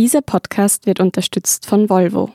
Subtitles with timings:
[0.00, 2.32] Dieser Podcast wird unterstützt von Volvo.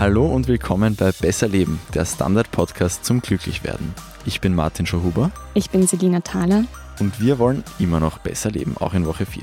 [0.00, 3.92] Hallo und willkommen bei Besser Leben, der Standard-Podcast zum Glücklichwerden.
[4.24, 5.30] Ich bin Martin Schauhuber.
[5.52, 6.64] Ich bin Selina Thaler.
[7.00, 9.42] Und wir wollen immer noch besser leben, auch in Woche 4.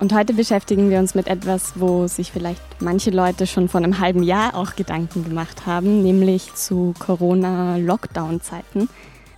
[0.00, 4.00] Und heute beschäftigen wir uns mit etwas, wo sich vielleicht manche Leute schon vor einem
[4.00, 8.88] halben Jahr auch Gedanken gemacht haben, nämlich zu Corona-Lockdown-Zeiten.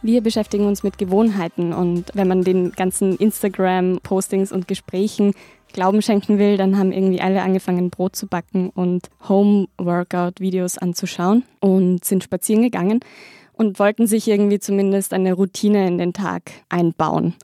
[0.02, 5.32] Wir beschäftigen uns mit Gewohnheiten und wenn man den ganzen Instagram-Postings und Gesprächen
[5.72, 12.04] Glauben schenken will, dann haben irgendwie alle angefangen, Brot zu backen und Home-Workout-Videos anzuschauen und
[12.04, 13.00] sind spazieren gegangen
[13.52, 17.34] und wollten sich irgendwie zumindest eine Routine in den Tag einbauen.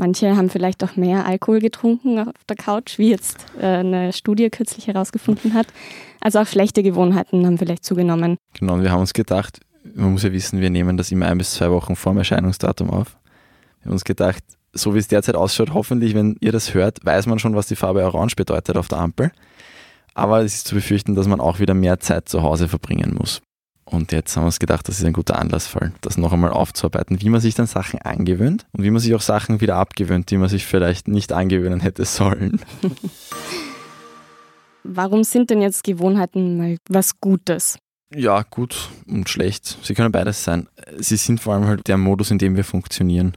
[0.00, 4.48] Manche haben vielleicht auch mehr Alkohol getrunken auf der Couch, wie jetzt äh, eine Studie
[4.48, 5.66] kürzlich herausgefunden hat.
[6.22, 8.38] Also auch schlechte Gewohnheiten haben vielleicht zugenommen.
[8.58, 9.60] Genau, und wir haben uns gedacht,
[9.94, 12.88] man muss ja wissen, wir nehmen das immer ein bis zwei Wochen vor dem Erscheinungsdatum
[12.88, 13.18] auf.
[13.80, 17.26] Wir haben uns gedacht, so wie es derzeit ausschaut, hoffentlich, wenn ihr das hört, weiß
[17.26, 19.32] man schon, was die Farbe Orange bedeutet auf der Ampel.
[20.14, 23.42] Aber es ist zu befürchten, dass man auch wieder mehr Zeit zu Hause verbringen muss.
[23.90, 27.20] Und jetzt haben wir uns gedacht, das ist ein guter Anlassfall, das noch einmal aufzuarbeiten,
[27.20, 30.36] wie man sich dann Sachen angewöhnt und wie man sich auch Sachen wieder abgewöhnt, die
[30.36, 32.60] man sich vielleicht nicht angewöhnen hätte sollen.
[34.84, 37.78] Warum sind denn jetzt Gewohnheiten mal was Gutes?
[38.14, 39.78] Ja, gut und schlecht.
[39.82, 40.68] Sie können beides sein.
[40.98, 43.34] Sie sind vor allem halt der Modus, in dem wir funktionieren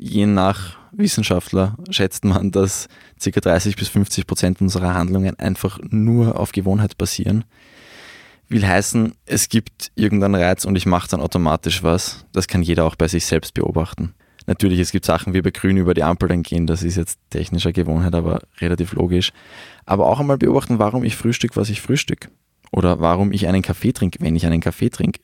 [0.00, 2.88] je nach Wissenschaftler schätzt man, dass
[3.22, 3.30] ca.
[3.38, 7.44] 30 bis 50 Prozent unserer Handlungen einfach nur auf Gewohnheit basieren.
[8.50, 12.26] Will heißen, es gibt irgendeinen Reiz und ich mache dann automatisch was.
[12.32, 14.12] Das kann jeder auch bei sich selbst beobachten.
[14.46, 17.20] Natürlich, es gibt Sachen wie bei Grün über die Ampel dann gehen, das ist jetzt
[17.30, 19.32] technischer Gewohnheit, aber relativ logisch.
[19.86, 22.28] Aber auch einmal beobachten, warum ich frühstück, was ich frühstück.
[22.72, 25.20] Oder warum ich einen Kaffee trinke, wenn ich einen Kaffee trinke.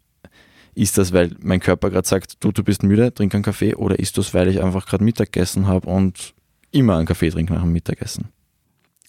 [0.77, 3.74] Ist das, weil mein Körper gerade sagt, du, du bist müde, trink einen Kaffee?
[3.74, 6.34] Oder ist das, weil ich einfach gerade Mittag gegessen habe und
[6.70, 8.28] immer einen Kaffee trinke nach dem Mittagessen?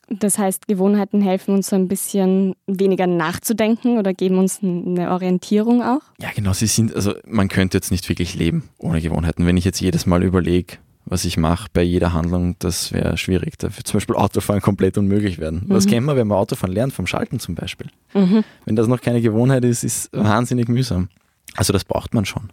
[0.10, 5.84] Das heißt, Gewohnheiten helfen uns so ein bisschen weniger nachzudenken oder geben uns eine Orientierung
[5.84, 6.02] auch?
[6.20, 6.54] Ja, genau.
[6.54, 9.46] Sie sind, also man könnte jetzt nicht wirklich leben ohne Gewohnheiten.
[9.46, 13.58] Wenn ich jetzt jedes Mal überlege, was ich mache bei jeder Handlung, das wäre schwierig.
[13.58, 15.64] Da zum Beispiel Autofahren komplett unmöglich werden.
[15.66, 15.74] Mhm.
[15.74, 17.88] Das kennt man, wenn man Autofahren lernt, vom Schalten zum Beispiel.
[18.14, 18.44] Mhm.
[18.66, 21.10] Wenn das noch keine Gewohnheit ist, ist wahnsinnig mühsam.
[21.56, 22.50] Also das braucht man schon.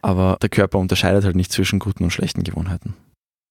[0.00, 2.94] Aber der Körper unterscheidet halt nicht zwischen guten und schlechten Gewohnheiten.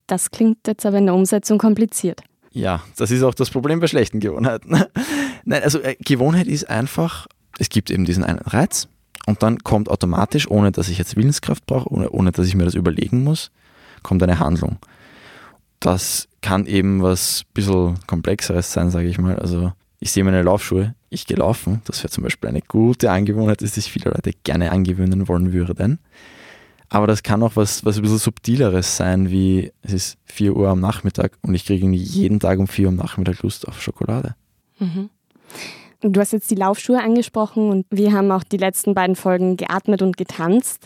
[0.07, 2.23] Das klingt jetzt aber in der Umsetzung kompliziert.
[2.51, 4.71] Ja, das ist auch das Problem bei schlechten Gewohnheiten.
[5.45, 7.27] Nein, also äh, Gewohnheit ist einfach,
[7.59, 8.87] es gibt eben diesen einen Reiz
[9.25, 12.65] und dann kommt automatisch, ohne dass ich jetzt Willenskraft brauche, ohne, ohne dass ich mir
[12.65, 13.51] das überlegen muss,
[14.03, 14.77] kommt eine Handlung.
[15.79, 19.39] Das kann eben was ein bisschen komplexeres sein, sage ich mal.
[19.39, 21.81] Also ich sehe meine Laufschuhe, ich gehe laufen.
[21.85, 25.99] Das wäre zum Beispiel eine gute Angewohnheit, die sich viele Leute gerne angewöhnen wollen würden.
[26.93, 30.67] Aber das kann auch was, was ein bisschen subtileres sein, wie es ist 4 Uhr
[30.67, 34.35] am Nachmittag und ich kriege jeden Tag um 4 Uhr am Nachmittag Lust auf Schokolade.
[34.77, 35.09] Mhm.
[36.01, 40.01] Du hast jetzt die Laufschuhe angesprochen und wir haben auch die letzten beiden Folgen geatmet
[40.01, 40.85] und getanzt.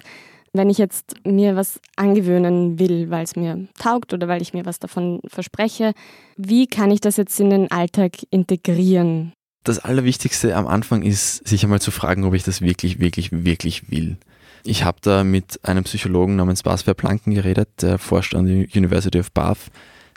[0.53, 4.65] Wenn ich jetzt mir was angewöhnen will, weil es mir taugt oder weil ich mir
[4.65, 5.93] was davon verspreche,
[6.37, 9.33] wie kann ich das jetzt in den Alltag integrieren?
[9.63, 13.89] Das Allerwichtigste am Anfang ist, sich einmal zu fragen, ob ich das wirklich, wirklich, wirklich
[13.89, 14.17] will.
[14.65, 19.19] Ich habe da mit einem Psychologen namens Basper Planken geredet, der forscht an der University
[19.19, 19.59] of Bath,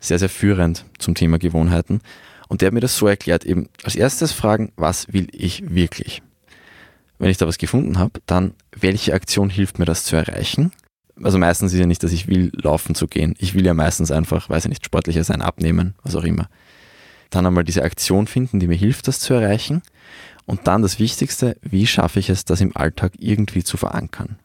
[0.01, 2.01] sehr, sehr führend zum Thema Gewohnheiten.
[2.49, 6.23] Und der hat mir das so erklärt, eben als erstes fragen, was will ich wirklich?
[7.19, 10.73] wenn ich da was gefunden habe, dann welche Aktion hilft mir das zu erreichen?
[11.23, 13.35] Also meistens ist ja nicht, dass ich will, laufen zu gehen.
[13.39, 16.49] Ich will ja meistens einfach, weiß ich nicht, sportlicher sein, abnehmen, was auch immer.
[17.31, 19.83] Dann einmal diese Aktion finden, die mir hilft, das zu erreichen.
[20.49, 24.39] Und dann das Wichtigste, wie schaffe ich es, das im Alltag irgendwie zu verankern?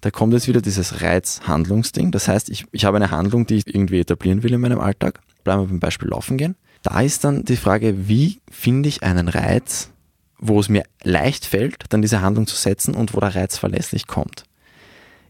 [0.00, 2.10] Da kommt jetzt wieder dieses Reiz-Handlungsding.
[2.10, 5.20] Das heißt, ich, ich habe eine Handlung, die ich irgendwie etablieren will in meinem Alltag.
[5.44, 6.56] Bleiben wir beim Beispiel Laufen gehen.
[6.82, 9.90] Da ist dann die Frage, wie finde ich einen Reiz,
[10.38, 14.06] wo es mir leicht fällt, dann diese Handlung zu setzen und wo der Reiz verlässlich
[14.06, 14.44] kommt.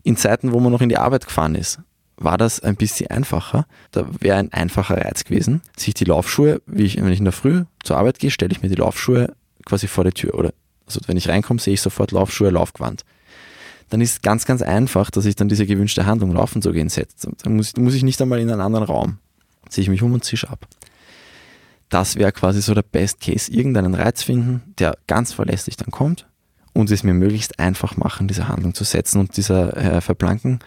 [0.04, 1.80] In Zeiten, wo man noch in die Arbeit gefahren ist,
[2.16, 3.66] war das ein bisschen einfacher.
[3.90, 7.32] Da wäre ein einfacher Reiz gewesen, sich die Laufschuhe, wie ich, wenn ich in der
[7.32, 9.34] Früh zur Arbeit gehe, stelle ich mir die Laufschuhe
[9.70, 10.34] quasi vor die Tür.
[10.34, 10.52] Oder
[10.86, 13.04] also wenn ich reinkomme, sehe ich sofort Laufschuhe, Laufgewand.
[13.88, 16.90] Dann ist es ganz, ganz einfach, dass ich dann diese gewünschte Handlung laufen zu gehen
[16.90, 17.30] setze.
[17.42, 19.18] Dann muss, muss ich nicht einmal in einen anderen Raum.
[19.68, 20.68] Ziehe ich mich um und zische ab
[21.90, 26.26] das wäre quasi so der Best Case, irgendeinen Reiz finden, der ganz verlässlich dann kommt
[26.72, 29.18] und es mir möglichst einfach machen, diese Handlung zu setzen.
[29.18, 30.60] Und dieser Herr Verblanken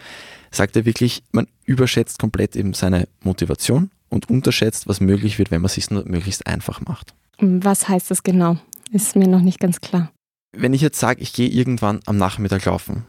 [0.51, 5.61] sagt er wirklich, man überschätzt komplett eben seine Motivation und unterschätzt, was möglich wird, wenn
[5.61, 7.15] man es sich nur möglichst einfach macht.
[7.39, 8.57] Was heißt das genau?
[8.93, 10.11] Ist mir noch nicht ganz klar.
[10.55, 13.05] Wenn ich jetzt sage, ich gehe irgendwann am Nachmittag laufen,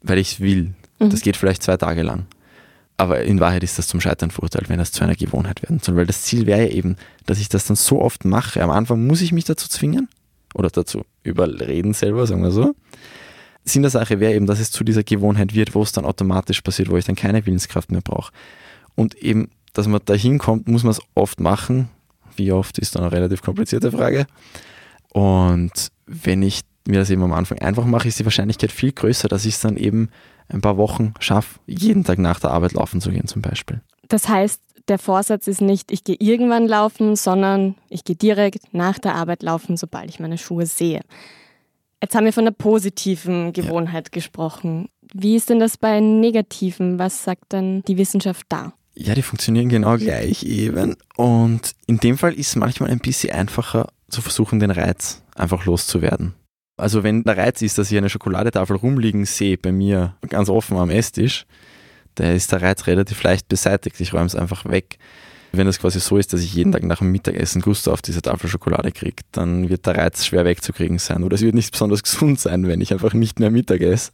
[0.00, 1.10] weil ich es will, mhm.
[1.10, 2.26] das geht vielleicht zwei Tage lang.
[2.96, 5.96] Aber in Wahrheit ist das zum Scheitern verurteilt, wenn das zu einer Gewohnheit werden soll.
[5.96, 6.96] Weil das Ziel wäre ja eben,
[7.26, 8.62] dass ich das dann so oft mache.
[8.62, 10.08] Am Anfang muss ich mich dazu zwingen
[10.54, 12.74] oder dazu überreden selber, sagen wir so.
[13.62, 16.62] Sinn der Sache wäre eben, dass es zu dieser Gewohnheit wird, wo es dann automatisch
[16.62, 18.32] passiert, wo ich dann keine Willenskraft mehr brauche.
[18.94, 21.90] Und eben, dass man da hinkommt, muss man es oft machen.
[22.36, 24.26] Wie oft ist dann eine relativ komplizierte Frage.
[25.16, 29.28] Und wenn ich mir das eben am Anfang einfach mache, ist die Wahrscheinlichkeit viel größer,
[29.28, 30.10] dass ich es dann eben
[30.48, 33.80] ein paar Wochen schaffe, jeden Tag nach der Arbeit laufen zu gehen zum Beispiel.
[34.08, 38.98] Das heißt, der Vorsatz ist nicht, ich gehe irgendwann laufen, sondern ich gehe direkt nach
[38.98, 41.00] der Arbeit laufen, sobald ich meine Schuhe sehe.
[42.02, 44.10] Jetzt haben wir von der positiven Gewohnheit ja.
[44.12, 44.90] gesprochen.
[45.14, 46.98] Wie ist denn das bei negativen?
[46.98, 48.74] Was sagt denn die Wissenschaft da?
[48.98, 50.96] Ja, die funktionieren genau gleich eben.
[51.16, 55.66] Und in dem Fall ist es manchmal ein bisschen einfacher zu versuchen, den Reiz einfach
[55.66, 56.34] loszuwerden.
[56.78, 60.76] Also wenn der Reiz ist, dass ich eine Schokoladetafel rumliegen sehe bei mir ganz offen
[60.76, 61.46] am Esstisch,
[62.14, 64.00] da ist der Reiz relativ leicht beseitigt.
[64.00, 64.98] Ich räume es einfach weg.
[65.52, 68.20] Wenn es quasi so ist, dass ich jeden Tag nach dem Mittagessen Gusto auf diese
[68.22, 71.22] Tafel Schokolade kriege, dann wird der Reiz schwer wegzukriegen sein.
[71.22, 74.12] Oder es wird nicht besonders gesund sein, wenn ich einfach nicht mehr Mittag esse.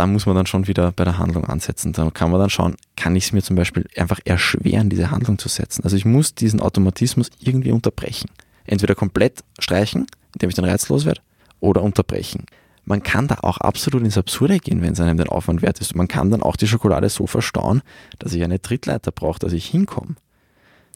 [0.00, 1.92] Da muss man dann schon wieder bei der Handlung ansetzen.
[1.92, 5.38] Da kann man dann schauen, kann ich es mir zum Beispiel einfach erschweren, diese Handlung
[5.38, 5.84] zu setzen.
[5.84, 8.30] Also ich muss diesen Automatismus irgendwie unterbrechen.
[8.64, 11.20] Entweder komplett streichen, indem ich dann reizlos werde,
[11.60, 12.46] oder unterbrechen.
[12.86, 15.94] Man kann da auch absolut ins Absurde gehen, wenn es einem den Aufwand wert ist.
[15.94, 17.82] Man kann dann auch die Schokolade so verstauen,
[18.18, 20.14] dass ich eine Trittleiter brauche, dass ich hinkomme.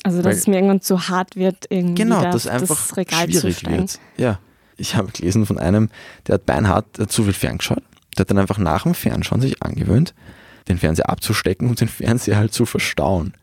[0.03, 2.97] Also, dass Weil, es mir irgendwann zu hart wird, irgendwie genau, da, dass einfach das
[2.97, 4.01] Regal schwierig zu wird.
[4.17, 4.39] Ja,
[4.79, 5.91] ich habe gelesen von einem,
[6.27, 7.83] der hat beinhart zu viel ferngeschaut.
[8.15, 10.15] Der hat dann einfach nach dem Fernschauen sich angewöhnt,
[10.69, 13.35] den Fernseher abzustecken und den Fernseher halt zu verstauen.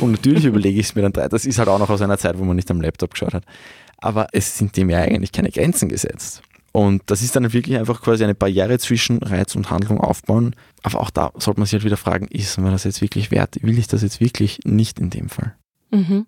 [0.00, 1.28] Und natürlich überlege ich es mir dann drei.
[1.28, 3.44] Das ist halt auch noch aus einer Zeit, wo man nicht am Laptop geschaut hat.
[3.98, 6.42] Aber es sind dem ja eigentlich keine Grenzen gesetzt.
[6.72, 10.54] Und das ist dann wirklich einfach quasi eine Barriere zwischen Reiz und Handlung aufbauen.
[10.82, 13.56] Aber auch da sollte man sich halt wieder fragen, ist mir das jetzt wirklich wert?
[13.62, 15.54] Will ich das jetzt wirklich nicht in dem Fall?
[15.90, 16.26] Mhm.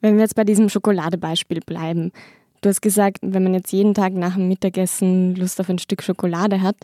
[0.00, 2.12] Wenn wir jetzt bei diesem Schokoladebeispiel bleiben.
[2.60, 6.02] Du hast gesagt, wenn man jetzt jeden Tag nach dem Mittagessen Lust auf ein Stück
[6.02, 6.76] Schokolade hat,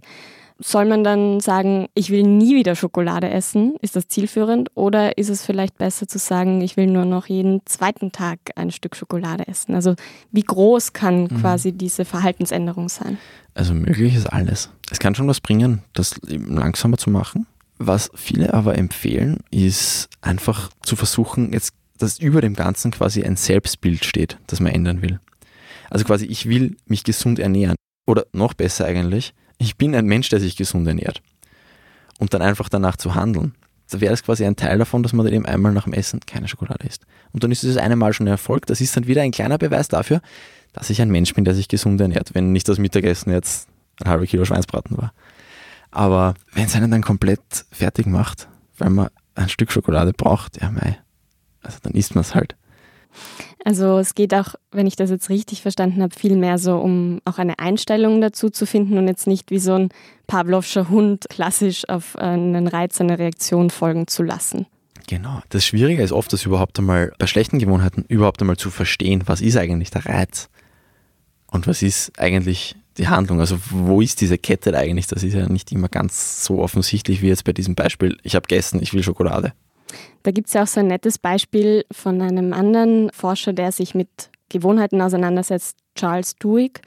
[0.58, 3.74] soll man dann sagen, ich will nie wieder Schokolade essen?
[3.80, 4.70] Ist das zielführend?
[4.74, 8.70] Oder ist es vielleicht besser zu sagen, ich will nur noch jeden zweiten Tag ein
[8.70, 9.74] Stück Schokolade essen?
[9.74, 9.96] Also
[10.30, 11.40] wie groß kann mhm.
[11.40, 13.18] quasi diese Verhaltensänderung sein?
[13.54, 14.70] Also möglich ist alles.
[14.90, 17.46] Es kann schon was bringen, das langsamer zu machen.
[17.78, 23.36] Was viele aber empfehlen, ist einfach zu versuchen, jetzt, dass über dem Ganzen quasi ein
[23.36, 25.18] Selbstbild steht, das man ändern will.
[25.94, 27.76] Also quasi, ich will mich gesund ernähren.
[28.04, 31.22] Oder noch besser eigentlich, ich bin ein Mensch, der sich gesund ernährt.
[32.18, 33.54] Und dann einfach danach zu handeln.
[33.88, 36.18] Da wäre es quasi ein Teil davon, dass man dann eben einmal nach dem Essen
[36.26, 37.06] keine Schokolade isst.
[37.32, 38.66] Und dann ist es eine Mal schon ein Erfolg.
[38.66, 40.20] Das ist dann wieder ein kleiner Beweis dafür,
[40.72, 43.68] dass ich ein Mensch bin, der sich gesund ernährt, wenn nicht das Mittagessen jetzt
[44.02, 45.12] ein halber Kilo Schweinsbraten war.
[45.92, 48.48] Aber wenn es einen dann komplett fertig macht,
[48.78, 50.98] weil man ein Stück Schokolade braucht, ja mei,
[51.62, 52.56] also dann isst man es halt.
[53.64, 57.20] Also es geht auch, wenn ich das jetzt richtig verstanden habe, viel mehr so um
[57.24, 59.88] auch eine Einstellung dazu zu finden und jetzt nicht wie so ein
[60.26, 64.66] Pavlovscher Hund klassisch auf einen Reiz, eine Reaktion folgen zu lassen.
[65.06, 65.42] Genau.
[65.48, 69.40] Das Schwierige ist oft, das überhaupt einmal bei schlechten Gewohnheiten überhaupt einmal zu verstehen, was
[69.40, 70.50] ist eigentlich der Reiz
[71.46, 73.40] und was ist eigentlich die Handlung.
[73.40, 75.06] Also wo ist diese Kette eigentlich?
[75.06, 78.18] Das ist ja nicht immer ganz so offensichtlich wie jetzt bei diesem Beispiel.
[78.22, 79.52] Ich habe gegessen, ich will Schokolade.
[80.22, 83.94] Da gibt es ja auch so ein nettes Beispiel von einem anderen Forscher, der sich
[83.94, 84.08] mit
[84.48, 86.80] Gewohnheiten auseinandersetzt, Charles Duhigg,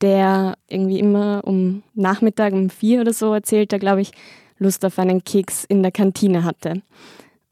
[0.00, 4.12] der irgendwie immer um Nachmittag um vier oder so erzählt, er glaube ich
[4.58, 6.82] Lust auf einen Keks in der Kantine hatte.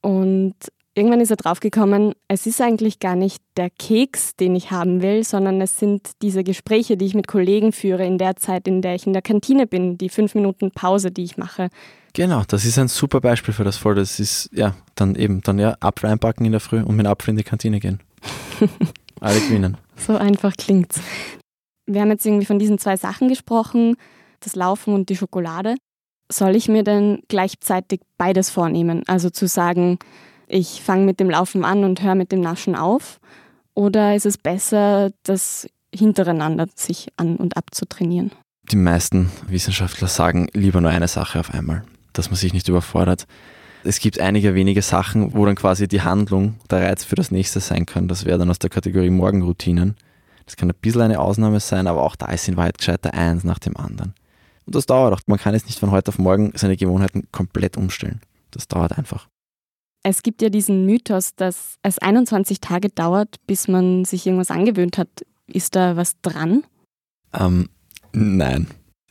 [0.01, 0.55] Und
[0.95, 5.25] irgendwann ist er draufgekommen, es ist eigentlich gar nicht der Keks, den ich haben will,
[5.25, 8.95] sondern es sind diese Gespräche, die ich mit Kollegen führe in der Zeit, in der
[8.95, 11.69] ich in der Kantine bin, die fünf Minuten Pause, die ich mache.
[12.15, 13.95] Genau, das ist ein super Beispiel für das Voll.
[13.95, 17.31] Das ist ja dann eben dann ja Apfel einpacken in der Früh und mit Apfel
[17.31, 18.01] in die Kantine gehen.
[19.21, 19.79] Alle gewinnen.
[19.97, 21.01] So einfach klingt's.
[21.87, 23.97] Wir haben jetzt irgendwie von diesen zwei Sachen gesprochen,
[24.41, 25.77] das Laufen und die Schokolade.
[26.31, 29.03] Soll ich mir denn gleichzeitig beides vornehmen?
[29.07, 29.99] Also zu sagen,
[30.53, 33.21] ich fange mit dem Laufen an und höre mit dem Naschen auf?
[33.75, 38.33] Oder ist es besser, das hintereinander sich an- und abzutrainieren?
[38.71, 43.27] Die meisten Wissenschaftler sagen lieber nur eine Sache auf einmal dass man sich nicht überfordert.
[43.85, 47.61] Es gibt einige wenige Sachen, wo dann quasi die Handlung der Reiz für das nächste
[47.61, 48.07] sein kann.
[48.07, 49.97] Das wäre dann aus der Kategorie Morgenroutinen.
[50.47, 53.45] Das kann ein bisschen eine Ausnahme sein, aber auch da ist in Wahrheit gescheiter eins
[53.45, 54.15] nach dem anderen.
[54.67, 55.21] Und das dauert auch.
[55.27, 58.21] Man kann jetzt nicht von heute auf morgen seine Gewohnheiten komplett umstellen.
[58.53, 59.29] Das dauert einfach.
[60.03, 64.99] Es gibt ja diesen Mythos, dass es 21 Tage dauert, bis man sich irgendwas angewöhnt
[64.99, 65.09] hat.
[65.47, 66.65] Ist da was dran?
[67.33, 67.69] Ähm,
[68.13, 68.67] nein.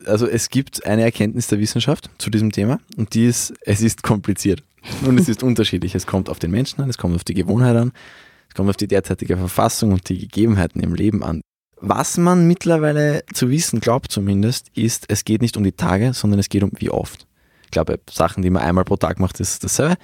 [0.06, 4.04] Also es gibt eine Erkenntnis der Wissenschaft zu diesem Thema und die ist, es ist
[4.04, 4.64] kompliziert
[5.06, 5.96] und es ist unterschiedlich.
[5.96, 7.92] Es kommt auf den Menschen an, es kommt auf die Gewohnheit an,
[8.50, 11.42] es kommt auf die derzeitige Verfassung und die Gegebenheiten im Leben an.
[11.80, 16.40] Was man mittlerweile zu wissen glaubt zumindest, ist, es geht nicht um die Tage, sondern
[16.40, 17.28] es geht um wie oft.
[17.66, 19.96] Ich glaube, Sachen, die man einmal pro Tag macht, ist dasselbe.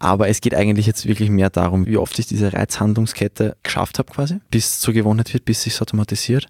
[0.00, 4.10] Aber es geht eigentlich jetzt wirklich mehr darum, wie oft ich diese Reizhandlungskette geschafft habe
[4.10, 6.46] quasi, bis es zur Gewohnheit wird, bis sich automatisiert.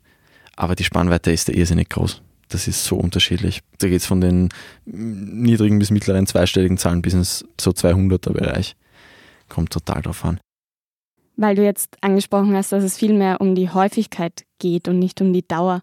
[0.57, 2.23] Aber die Spannweite ist da irrsinnig groß.
[2.49, 3.61] Das ist so unterschiedlich.
[3.79, 4.51] Da geht es von den
[4.85, 8.77] niedrigen bis mittleren zweistelligen Zahlen bis ins so 200er Bereich.
[9.49, 10.39] Kommt total drauf an.
[11.37, 15.21] Weil du jetzt angesprochen hast, dass es viel mehr um die Häufigkeit geht und nicht
[15.21, 15.83] um die Dauer.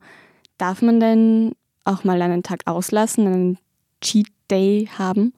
[0.57, 1.51] Darf man denn
[1.83, 3.57] auch mal einen Tag auslassen, einen
[4.01, 5.33] Cheat Day haben?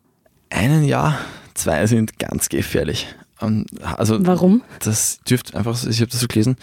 [0.50, 1.18] Einen ja,
[1.60, 3.08] zwei sind ganz gefährlich.
[3.42, 4.64] Ähm, also Warum?
[4.80, 6.56] Das dürfte einfach, ich habe das so gelesen,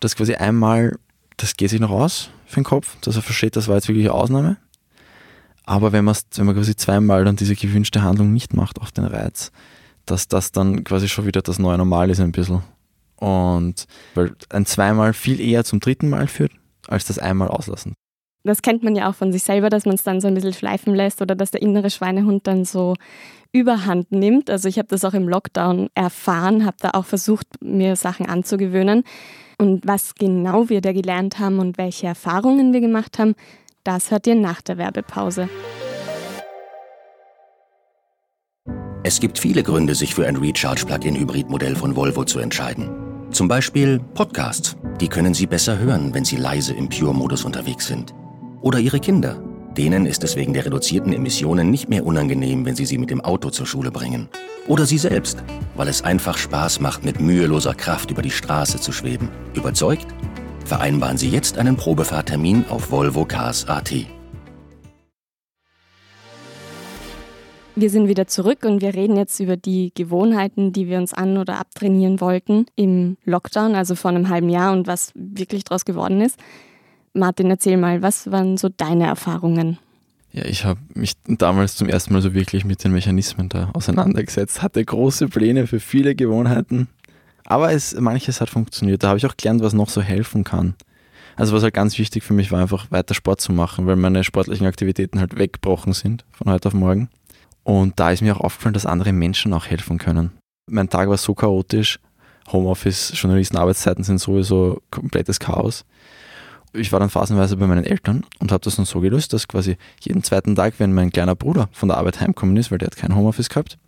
[0.00, 0.96] dass quasi einmal,
[1.36, 4.06] das geht sich noch aus für den Kopf, dass er versteht, das war jetzt wirklich
[4.06, 4.56] eine Ausnahme.
[5.64, 9.50] Aber wenn, wenn man quasi zweimal dann diese gewünschte Handlung nicht macht auf den Reiz,
[10.04, 12.62] dass das dann quasi schon wieder das neue Normal ist ein bisschen.
[13.16, 16.52] Und weil ein zweimal viel eher zum dritten Mal führt,
[16.86, 17.94] als das einmal auslassen.
[18.46, 20.52] Das kennt man ja auch von sich selber, dass man es dann so ein bisschen
[20.52, 22.94] schleifen lässt oder dass der innere Schweinehund dann so
[23.52, 24.50] überhand nimmt.
[24.50, 29.04] Also ich habe das auch im Lockdown erfahren, habe da auch versucht, mir Sachen anzugewöhnen.
[29.56, 33.34] Und was genau wir da gelernt haben und welche Erfahrungen wir gemacht haben,
[33.82, 35.48] das hört ihr nach der Werbepause.
[39.04, 42.90] Es gibt viele Gründe, sich für ein Recharge-Plug-in-Hybrid-Modell von Volvo zu entscheiden.
[43.30, 44.76] Zum Beispiel Podcasts.
[45.00, 48.14] Die können Sie besser hören, wenn Sie leise im Pure-Modus unterwegs sind.
[48.64, 49.36] Oder Ihre Kinder.
[49.76, 53.20] Denen ist es wegen der reduzierten Emissionen nicht mehr unangenehm, wenn Sie sie mit dem
[53.20, 54.30] Auto zur Schule bringen.
[54.66, 55.44] Oder Sie selbst,
[55.74, 59.28] weil es einfach Spaß macht, mit müheloser Kraft über die Straße zu schweben.
[59.52, 60.06] Überzeugt?
[60.64, 63.92] Vereinbaren Sie jetzt einen Probefahrtermin auf Volvo Cars AT.
[67.76, 71.36] Wir sind wieder zurück und wir reden jetzt über die Gewohnheiten, die wir uns an-
[71.36, 76.22] oder abtrainieren wollten im Lockdown, also vor einem halben Jahr und was wirklich daraus geworden
[76.22, 76.38] ist.
[77.14, 79.78] Martin, erzähl mal, was waren so deine Erfahrungen?
[80.32, 84.62] Ja, ich habe mich damals zum ersten Mal so wirklich mit den Mechanismen da auseinandergesetzt,
[84.62, 86.88] hatte große Pläne für viele Gewohnheiten,
[87.44, 89.04] aber es, manches hat funktioniert.
[89.04, 90.74] Da habe ich auch gelernt, was noch so helfen kann.
[91.36, 94.24] Also was halt ganz wichtig für mich war, einfach weiter Sport zu machen, weil meine
[94.24, 97.08] sportlichen Aktivitäten halt weggebrochen sind von heute auf morgen.
[97.62, 100.32] Und da ist mir auch aufgefallen, dass andere Menschen auch helfen können.
[100.68, 101.98] Mein Tag war so chaotisch.
[102.52, 105.84] Homeoffice, Journalisten, Arbeitszeiten sind sowieso komplettes Chaos.
[106.74, 109.76] Ich war dann phasenweise bei meinen Eltern und habe das dann so gelöst, dass quasi
[110.00, 112.96] jeden zweiten Tag, wenn mein kleiner Bruder von der Arbeit heimkommen ist, weil der hat
[112.96, 113.78] kein Homeoffice gehabt,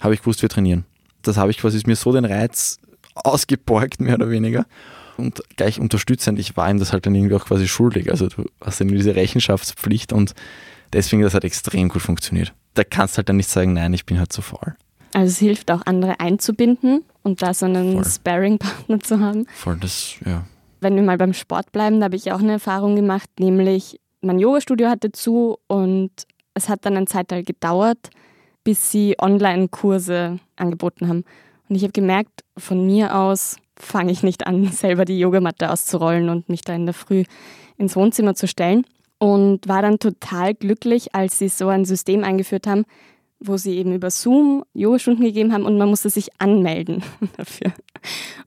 [0.00, 0.84] habe ich gewusst, wir trainieren.
[1.22, 2.78] Das habe ich quasi ist mir so den Reiz
[3.14, 4.64] ausgeborgt, mehr oder weniger.
[5.18, 8.10] Und gleich unterstützend, ich war ihm das halt dann irgendwie auch quasi schuldig.
[8.10, 10.34] Also du hast dann diese Rechenschaftspflicht und
[10.94, 14.06] deswegen das hat extrem gut funktioniert da kannst du halt dann nicht sagen, nein, ich
[14.06, 14.74] bin halt zu faul.
[15.12, 19.46] Also es hilft auch andere einzubinden und da so einen Sparring-Partner zu haben.
[19.54, 20.44] Voll, das, ja.
[20.80, 24.38] Wenn wir mal beim Sport bleiben, da habe ich auch eine Erfahrung gemacht, nämlich mein
[24.38, 26.10] Yoga-Studio hatte zu und
[26.54, 28.10] es hat dann eine Zeit lang gedauert,
[28.64, 31.24] bis sie Online-Kurse angeboten haben.
[31.68, 36.28] Und ich habe gemerkt, von mir aus fange ich nicht an, selber die Yogamatte auszurollen
[36.28, 37.24] und mich da in der Früh
[37.78, 38.84] ins Wohnzimmer zu stellen
[39.18, 42.84] und war dann total glücklich, als sie so ein System eingeführt haben,
[43.38, 47.02] wo sie eben über Zoom Yoga-Stunden gegeben haben und man musste sich anmelden
[47.36, 47.72] dafür.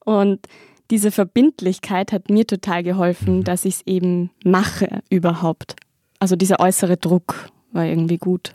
[0.05, 0.47] Und
[0.91, 3.43] diese Verbindlichkeit hat mir total geholfen, mhm.
[3.43, 5.75] dass ich es eben mache überhaupt.
[6.19, 8.53] Also dieser äußere Druck war irgendwie gut.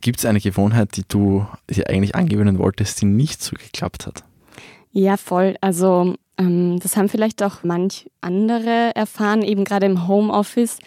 [0.00, 4.24] Gibt es eine Gewohnheit, die du dir eigentlich angewöhnen wolltest, die nicht so geklappt hat?
[4.92, 5.56] Ja, voll.
[5.60, 10.78] Also ähm, das haben vielleicht auch manch andere erfahren, eben gerade im Homeoffice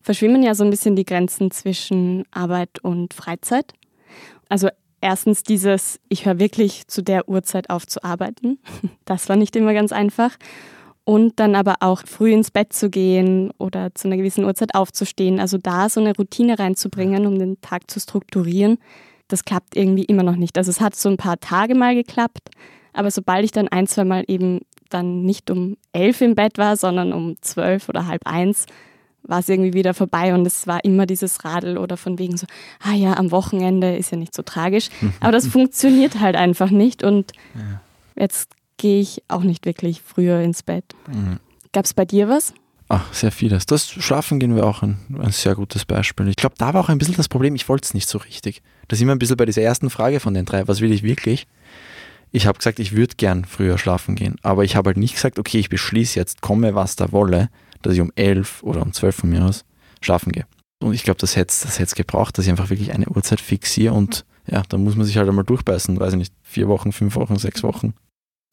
[0.00, 3.72] verschwimmen ja so ein bisschen die Grenzen zwischen Arbeit und Freizeit.
[4.48, 4.68] Also
[5.00, 8.58] erstens dieses, ich höre wirklich zu der Uhrzeit auf zu arbeiten.
[9.04, 10.36] Das war nicht immer ganz einfach.
[11.04, 15.38] Und dann aber auch früh ins Bett zu gehen oder zu einer gewissen Uhrzeit aufzustehen.
[15.38, 18.78] Also da so eine Routine reinzubringen, um den Tag zu strukturieren,
[19.28, 20.58] das klappt irgendwie immer noch nicht.
[20.58, 22.50] Also es hat so ein paar Tage mal geklappt,
[22.92, 24.60] aber sobald ich dann ein, zwei Mal eben
[24.90, 28.66] dann nicht um elf im Bett war, sondern um zwölf oder halb eins,
[29.26, 32.46] war es irgendwie wieder vorbei und es war immer dieses Radl oder von wegen so,
[32.80, 34.88] ah ja, am Wochenende ist ja nicht so tragisch.
[35.20, 37.80] Aber das funktioniert halt einfach nicht und ja.
[38.16, 40.84] jetzt gehe ich auch nicht wirklich früher ins Bett.
[41.08, 41.38] Mhm.
[41.72, 42.52] Gab es bei dir was?
[42.88, 43.66] Ach, sehr vieles.
[43.66, 46.28] Das Schlafen gehen wir auch ein, ein sehr gutes Beispiel.
[46.28, 48.62] Ich glaube, da war auch ein bisschen das Problem, ich wollte es nicht so richtig.
[48.86, 51.02] Da sind wir ein bisschen bei dieser ersten Frage von den drei, was will ich
[51.02, 51.48] wirklich?
[52.30, 55.38] Ich habe gesagt, ich würde gern früher schlafen gehen, aber ich habe halt nicht gesagt,
[55.38, 57.48] okay, ich beschließe jetzt, komme was da wolle,
[57.82, 59.64] dass ich um elf oder um zwölf von mir aus
[60.00, 60.46] schlafen gehe.
[60.82, 63.94] Und ich glaube, das hätte es das gebraucht, dass ich einfach wirklich eine Uhrzeit fixiere
[63.94, 67.16] und ja, da muss man sich halt einmal durchbeißen, weiß ich nicht, vier Wochen, fünf
[67.16, 67.94] Wochen, sechs Wochen.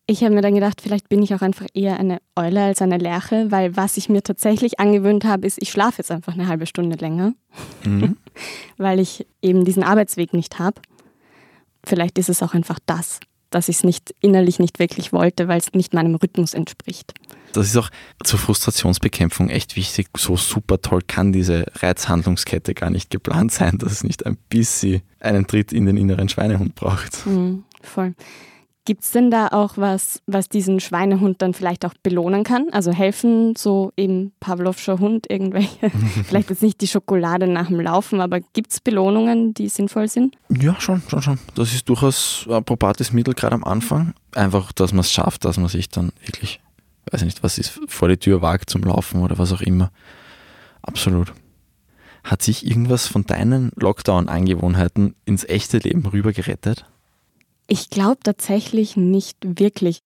[0.05, 2.97] Ich habe mir dann gedacht, vielleicht bin ich auch einfach eher eine Eule als eine
[2.97, 6.65] Lerche, weil was ich mir tatsächlich angewöhnt habe, ist, ich schlafe jetzt einfach eine halbe
[6.65, 7.33] Stunde länger,
[7.85, 8.17] mhm.
[8.77, 10.81] weil ich eben diesen Arbeitsweg nicht habe.
[11.85, 13.19] Vielleicht ist es auch einfach das,
[13.53, 17.13] dass ich es nicht innerlich nicht wirklich wollte, weil es nicht meinem Rhythmus entspricht.
[17.53, 17.89] Das ist auch
[18.23, 20.07] zur Frustrationsbekämpfung echt wichtig.
[20.17, 25.03] So super toll kann diese Reizhandlungskette gar nicht geplant sein, dass es nicht ein bisschen
[25.19, 27.25] einen Tritt in den inneren Schweinehund braucht.
[27.27, 28.15] Mhm, voll.
[28.85, 32.67] Gibt es denn da auch was, was diesen Schweinehund dann vielleicht auch belohnen kann?
[32.73, 35.89] Also helfen so eben Pavlovscher Hund irgendwelche,
[36.25, 40.35] vielleicht jetzt nicht die Schokolade nach dem Laufen, aber gibt es Belohnungen, die sinnvoll sind?
[40.49, 41.39] Ja, schon, schon, schon.
[41.55, 44.15] Das ist durchaus ein probates Mittel gerade am Anfang.
[44.33, 46.59] Einfach, dass man es schafft, dass man sich dann wirklich,
[47.09, 49.91] weiß ich nicht, was ist, vor die Tür wagt zum Laufen oder was auch immer.
[50.81, 51.33] Absolut.
[52.25, 56.85] Hat sich irgendwas von deinen Lockdown-Angewohnheiten ins echte Leben rüber gerettet?
[57.67, 59.99] Ich glaube tatsächlich nicht wirklich.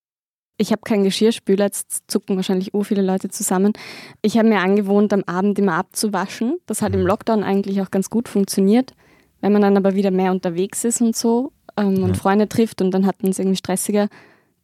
[0.59, 3.73] Ich habe keinen Geschirrspüler, jetzt zucken wahrscheinlich ur viele Leute zusammen.
[4.21, 6.57] Ich habe mir angewohnt, am Abend immer abzuwaschen.
[6.65, 7.07] Das hat im mhm.
[7.07, 8.93] Lockdown eigentlich auch ganz gut funktioniert.
[9.39, 12.91] Wenn man dann aber wieder mehr unterwegs ist und so ähm, und Freunde trifft und
[12.91, 14.07] dann hat man es irgendwie stressiger,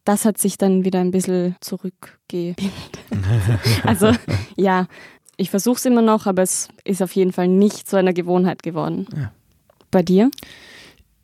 [0.04, 2.72] das hat sich dann wieder ein bisschen zurückgebildet.
[3.84, 4.12] also
[4.56, 4.88] ja,
[5.38, 8.64] ich versuche es immer noch, aber es ist auf jeden Fall nicht so eine Gewohnheit
[8.64, 9.08] geworden.
[9.16, 9.32] Ja.
[9.92, 10.32] Bei dir?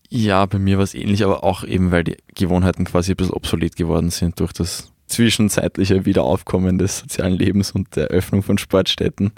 [0.09, 3.33] Ja, bei mir war es ähnlich, aber auch eben, weil die Gewohnheiten quasi ein bisschen
[3.33, 9.31] obsolet geworden sind durch das zwischenzeitliche Wiederaufkommen des sozialen Lebens und der Öffnung von Sportstätten.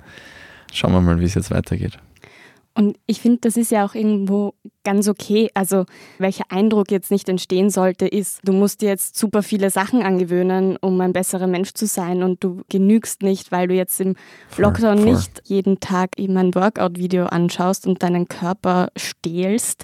[0.74, 1.98] Schauen wir mal, wie es jetzt weitergeht.
[2.74, 4.54] Und ich finde, das ist ja auch irgendwo
[4.86, 5.50] ganz okay.
[5.54, 5.86] Also,
[6.20, 10.78] welcher Eindruck jetzt nicht entstehen sollte, ist, du musst dir jetzt super viele Sachen angewöhnen,
[10.78, 14.16] um ein besserer Mensch zu sein und du genügst nicht, weil du jetzt im
[14.56, 15.14] Lockdown voll, voll.
[15.14, 19.84] nicht jeden Tag eben ein Workout-Video anschaust und deinen Körper stehlst,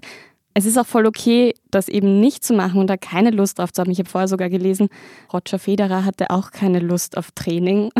[0.57, 3.71] es ist auch voll okay, das eben nicht zu machen und da keine Lust drauf
[3.71, 3.91] zu haben.
[3.91, 4.89] Ich habe vorher sogar gelesen,
[5.31, 7.91] Roger Federer hatte auch keine Lust auf Training.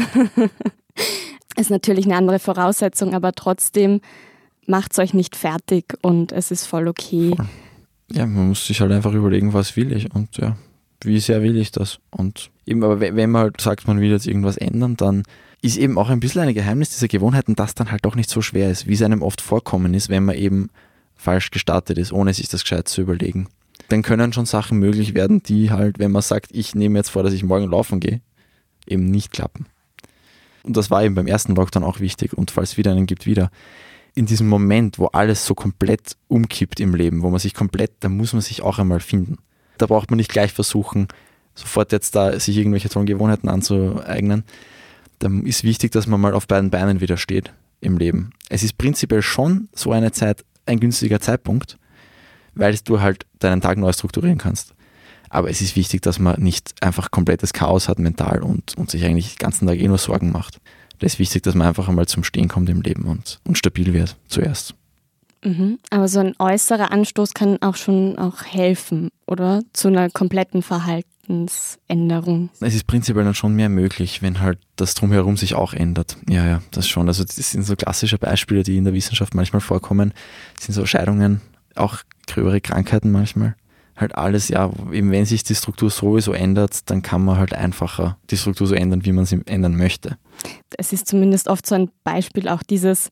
[1.56, 4.02] ist natürlich eine andere Voraussetzung, aber trotzdem
[4.66, 7.36] macht es euch nicht fertig und es ist voll okay.
[8.12, 10.58] Ja, man muss sich halt einfach überlegen, was will ich und ja,
[11.04, 12.00] wie sehr will ich das.
[12.10, 15.22] Und eben, aber wenn man halt sagt, man will jetzt irgendwas ändern, dann
[15.62, 18.42] ist eben auch ein bisschen ein Geheimnis dieser Gewohnheiten, dass dann halt doch nicht so
[18.42, 20.72] schwer ist, wie es einem oft vorkommen ist, wenn man eben
[21.18, 23.48] falsch gestartet ist, ohne sich das gescheit zu überlegen.
[23.90, 27.24] Dann können schon Sachen möglich werden, die halt, wenn man sagt, ich nehme jetzt vor,
[27.24, 28.22] dass ich morgen laufen gehe,
[28.88, 29.66] eben nicht klappen.
[30.64, 33.26] Und das war eben beim ersten Lockdown auch wichtig und falls es wieder einen gibt,
[33.26, 33.50] wieder.
[34.16, 38.10] In diesem Moment, wo alles so komplett umkippt im Leben, wo man sich komplett, da
[38.10, 39.38] muss man sich auch einmal finden.
[39.78, 41.08] Da braucht man nicht gleich versuchen,
[41.56, 44.44] sofort jetzt da sich irgendwelche tollen Gewohnheiten anzueignen.
[45.20, 48.32] Da ist wichtig, dass man mal auf beiden Beinen wieder steht im Leben.
[48.50, 51.78] Es ist prinzipiell schon so eine Zeit ein günstiger Zeitpunkt,
[52.56, 54.74] weil du halt deinen Tag neu strukturieren kannst.
[55.30, 59.04] Aber es ist wichtig, dass man nicht einfach komplettes Chaos hat mental und, und sich
[59.04, 60.60] eigentlich den ganzen Tag eh nur Sorgen macht.
[61.00, 63.94] Das ist wichtig, dass man einfach einmal zum Stehen kommt im Leben und, und stabil
[63.94, 64.74] wird zuerst.
[65.44, 65.80] Mhm.
[65.90, 69.62] Aber so ein äußerer Anstoß kann auch schon auch helfen, oder?
[69.74, 72.50] Zu einer kompletten Verhaltensänderung.
[72.60, 76.18] Es ist prinzipiell dann schon mehr möglich, wenn halt das drumherum sich auch ändert.
[76.30, 77.08] Ja, ja, das schon.
[77.08, 80.14] Also das sind so klassische Beispiele, die in der Wissenschaft manchmal vorkommen.
[80.56, 81.42] Das sind so Scheidungen,
[81.76, 81.98] auch
[82.28, 83.56] gröbere Krankheiten manchmal.
[83.96, 88.18] Halt alles, ja, eben wenn sich die Struktur sowieso ändert, dann kann man halt einfacher
[88.30, 90.18] die Struktur so ändern, wie man sie ändern möchte.
[90.78, 93.10] Es ist zumindest oft so ein Beispiel auch dieses,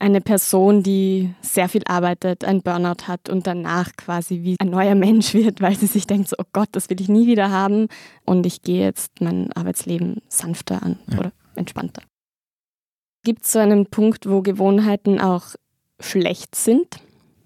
[0.00, 4.94] eine Person, die sehr viel arbeitet, ein Burnout hat und danach quasi wie ein neuer
[4.94, 7.88] Mensch wird, weil sie sich denkt, so, oh Gott, das will ich nie wieder haben
[8.24, 11.18] und ich gehe jetzt mein Arbeitsleben sanfter an ja.
[11.18, 12.02] oder entspannter.
[13.24, 15.54] Gibt es so einen Punkt, wo Gewohnheiten auch
[16.00, 17.00] schlecht sind?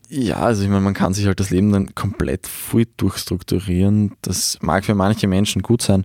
[0.09, 4.13] Ja, also ich meine, man kann sich halt das Leben dann komplett voll durchstrukturieren.
[4.23, 6.05] Das mag für manche Menschen gut sein.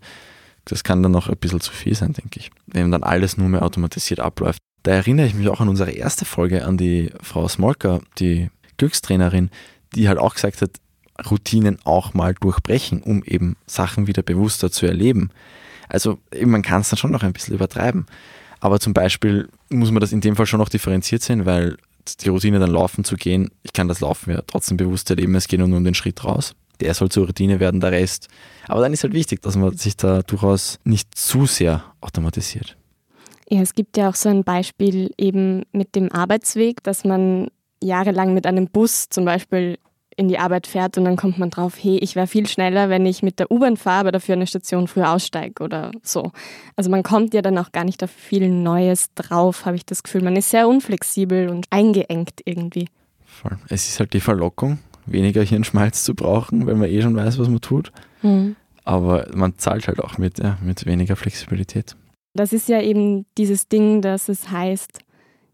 [0.65, 2.49] Das kann dann noch ein bisschen zu viel sein, denke ich.
[2.65, 4.59] Wenn dann alles nur mehr automatisiert abläuft.
[4.83, 9.49] Da erinnere ich mich auch an unsere erste Folge an die Frau Smolka, die Glückstrainerin,
[9.95, 10.71] die halt auch gesagt hat,
[11.29, 15.31] Routinen auch mal durchbrechen, um eben Sachen wieder bewusster zu erleben.
[15.89, 18.05] Also man kann es dann schon noch ein bisschen übertreiben.
[18.61, 21.77] Aber zum Beispiel muss man das in dem Fall schon noch differenziert sehen, weil
[22.21, 25.47] die Routine dann laufen zu gehen, ich kann das Laufen ja trotzdem bewusst erleben, es
[25.47, 26.55] geht nur um den Schritt raus.
[26.79, 28.29] Der soll zur Routine werden, der Rest.
[28.67, 32.77] Aber dann ist halt wichtig, dass man sich da durchaus nicht zu sehr automatisiert.
[33.49, 37.47] Ja, es gibt ja auch so ein Beispiel eben mit dem Arbeitsweg, dass man
[37.81, 39.79] jahrelang mit einem Bus zum Beispiel
[40.19, 43.05] in die Arbeit fährt und dann kommt man drauf, hey, ich wäre viel schneller, wenn
[43.05, 46.33] ich mit der U-Bahn fahre, aber dafür eine Station früher aussteige oder so.
[46.75, 50.03] Also man kommt ja dann auch gar nicht auf viel Neues drauf, habe ich das
[50.03, 50.21] Gefühl.
[50.21, 52.89] Man ist sehr unflexibel und eingeengt irgendwie.
[53.25, 53.57] Voll.
[53.69, 57.47] Es ist halt die Verlockung, weniger Hirnschmalz zu brauchen, weil man eh schon weiß, was
[57.47, 57.93] man tut.
[58.21, 58.57] Mhm.
[58.83, 61.95] Aber man zahlt halt auch mit, ja, mit weniger Flexibilität.
[62.33, 64.99] Das ist ja eben dieses Ding, dass es heißt,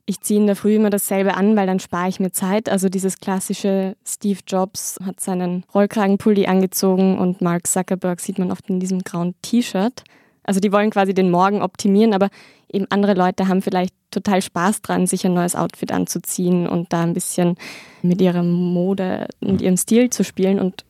[0.05, 2.69] ich ziehe in der Früh immer dasselbe an, weil dann spare ich mir Zeit.
[2.69, 8.69] Also dieses klassische Steve Jobs hat seinen Rollkragenpulli angezogen und Mark Zuckerberg sieht man oft
[8.69, 10.03] in diesem grauen T-Shirt.
[10.43, 12.29] Also die wollen quasi den Morgen optimieren, aber
[12.71, 17.01] eben andere Leute haben vielleicht total Spaß dran, sich ein neues Outfit anzuziehen und da
[17.01, 17.55] ein bisschen
[18.03, 20.85] mit ihrer Mode und ihrem Stil zu spielen und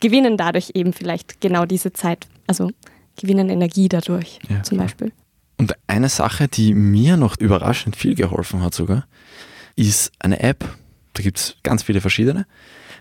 [0.00, 2.70] gewinnen dadurch eben vielleicht genau diese Zeit, also
[3.16, 4.78] gewinnen Energie dadurch ja, zum.
[4.78, 5.12] Beispiel.
[5.58, 9.06] Und eine Sache, die mir noch überraschend viel geholfen hat sogar,
[9.74, 10.64] ist eine App.
[11.14, 12.46] Da gibt es ganz viele verschiedene.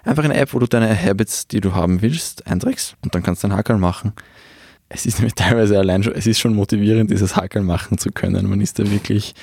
[0.03, 3.43] Einfach eine App, wo du deine Habits, die du haben willst, einträgst und dann kannst
[3.43, 4.13] du einen Hackerl machen.
[4.87, 8.47] Es ist nämlich teilweise allein schon, es ist schon motivierend, dieses Hackerl machen zu können.
[8.47, 9.33] Man ist da wirklich,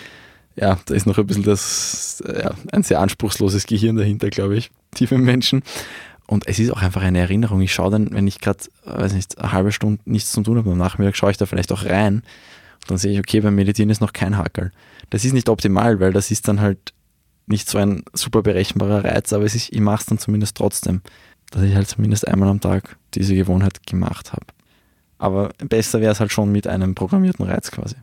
[0.56, 4.70] ja, da ist noch ein bisschen das, ja, ein sehr anspruchsloses Gehirn dahinter, glaube ich,
[4.94, 5.62] tiefe Menschen.
[6.26, 7.60] Und es ist auch einfach eine Erinnerung.
[7.60, 10.70] Ich schaue dann, wenn ich gerade, weiß nicht, eine halbe Stunde nichts zu tun habe
[10.70, 12.22] am Nachmittag, schaue ich da vielleicht auch rein
[12.86, 14.72] dann sehe ich, okay, beim Meditieren ist noch kein Hackerl.
[15.10, 16.92] Das ist nicht optimal, weil das ist dann halt
[17.46, 21.02] nicht so ein super berechenbarer Reiz, aber ist, ich mache es dann zumindest trotzdem,
[21.50, 24.46] dass ich halt zumindest einmal am Tag diese Gewohnheit gemacht habe.
[25.18, 27.96] Aber besser wäre es halt schon mit einem programmierten Reiz quasi.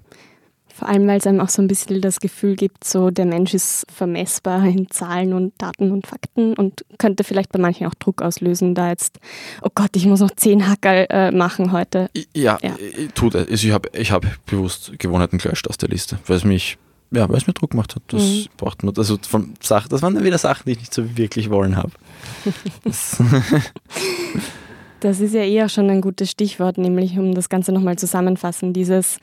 [0.80, 3.54] Vor allem, weil es einem auch so ein bisschen das Gefühl gibt, so der Mensch
[3.54, 8.22] ist vermessbar in Zahlen und Daten und Fakten und könnte vielleicht bei manchen auch Druck
[8.22, 9.20] auslösen, da jetzt,
[9.62, 12.10] oh Gott, ich muss noch zehn Hacker äh, machen heute.
[12.34, 12.78] Ja, ja.
[13.14, 13.50] tut es.
[13.50, 16.78] Also ich habe ich hab bewusst Gewohnheiten gelöscht aus der Liste, weil es mich,
[17.12, 18.04] ja, weil es mir Druck gemacht hat.
[18.08, 18.46] Das mhm.
[18.56, 21.50] braucht man, also von Sachen, das waren dann wieder Sachen, die ich nicht so wirklich
[21.50, 21.92] wollen habe.
[22.86, 23.22] das,
[25.02, 29.20] das ist ja eher schon ein gutes Stichwort, nämlich um das Ganze nochmal zusammenfassen, dieses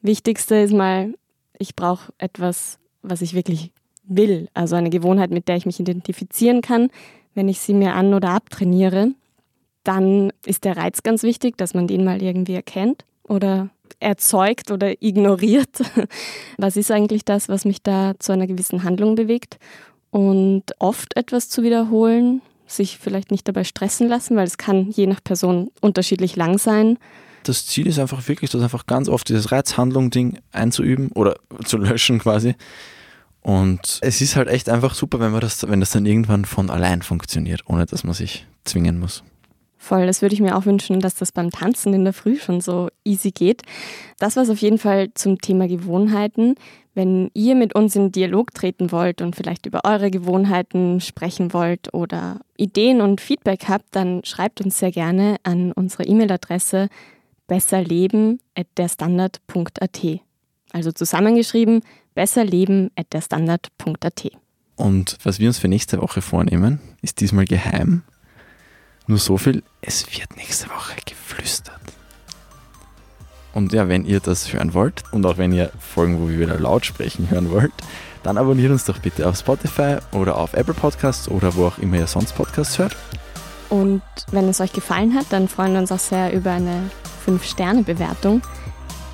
[0.00, 1.14] Wichtigste ist mal,
[1.58, 3.72] ich brauche etwas, was ich wirklich
[4.04, 4.48] will.
[4.54, 6.90] Also eine Gewohnheit, mit der ich mich identifizieren kann.
[7.34, 9.12] Wenn ich sie mir an- oder abtrainiere,
[9.84, 14.92] dann ist der Reiz ganz wichtig, dass man den mal irgendwie erkennt oder erzeugt oder
[15.02, 15.80] ignoriert.
[16.56, 19.58] Was ist eigentlich das, was mich da zu einer gewissen Handlung bewegt?
[20.10, 25.06] Und oft etwas zu wiederholen, sich vielleicht nicht dabei stressen lassen, weil es kann je
[25.06, 26.98] nach Person unterschiedlich lang sein
[27.42, 32.18] das Ziel ist einfach wirklich, das einfach ganz oft dieses Reizhandlung-Ding einzuüben oder zu löschen
[32.18, 32.54] quasi.
[33.40, 36.70] Und es ist halt echt einfach super, wenn man das, wenn das dann irgendwann von
[36.70, 39.22] allein funktioniert, ohne dass man sich zwingen muss.
[39.80, 42.60] Voll, das würde ich mir auch wünschen, dass das beim Tanzen in der Früh schon
[42.60, 43.62] so easy geht.
[44.18, 46.56] Das war es auf jeden Fall zum Thema Gewohnheiten.
[46.94, 51.94] Wenn ihr mit uns in Dialog treten wollt und vielleicht über eure Gewohnheiten sprechen wollt
[51.94, 56.88] oder Ideen und Feedback habt, dann schreibt uns sehr gerne an unsere E-Mail-Adresse
[57.48, 60.20] besserleben.derstandard.at.
[60.72, 61.82] Also zusammengeschrieben,
[62.14, 64.30] besserleben.derstandard.at.
[64.76, 68.04] Und was wir uns für nächste Woche vornehmen, ist diesmal geheim.
[69.08, 71.80] Nur so viel, es wird nächste Woche geflüstert.
[73.54, 76.60] Und ja, wenn ihr das hören wollt und auch wenn ihr Folgen, wo wir wieder
[76.60, 77.72] laut sprechen, hören wollt,
[78.22, 81.96] dann abonniert uns doch bitte auf Spotify oder auf Apple Podcasts oder wo auch immer
[81.96, 82.94] ihr sonst Podcasts hört.
[83.70, 86.88] Und wenn es euch gefallen hat, dann freuen wir uns auch sehr über eine
[87.28, 88.42] 5-Sterne-Bewertung.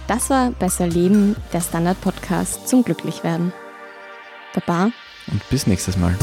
[0.07, 3.53] Das war Besser Leben, der Standard-Podcast zum Glücklichwerden.
[4.55, 4.91] Baba.
[5.27, 6.17] Und bis nächstes Mal.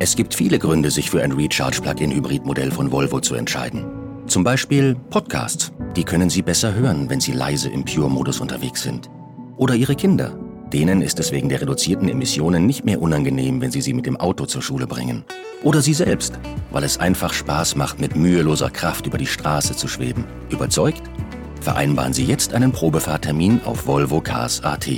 [0.00, 3.84] Es gibt viele Gründe, sich für ein Recharge-Plug-in-Hybrid-Modell von Volvo zu entscheiden.
[4.26, 5.70] Zum Beispiel Podcasts.
[5.96, 9.10] Die können Sie besser hören, wenn Sie leise im Pure-Modus unterwegs sind.
[9.58, 10.38] Oder Ihre Kinder.
[10.72, 14.16] Denen ist es wegen der reduzierten Emissionen nicht mehr unangenehm, wenn Sie sie mit dem
[14.16, 15.24] Auto zur Schule bringen.
[15.64, 16.38] Oder Sie selbst,
[16.70, 20.24] weil es einfach Spaß macht, mit müheloser Kraft über die Straße zu schweben.
[20.48, 21.02] Überzeugt?
[21.60, 24.88] Vereinbaren Sie jetzt einen Probefahrtermin auf Volvo Cars AT.